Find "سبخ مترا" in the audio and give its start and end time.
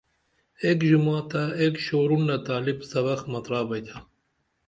2.91-3.61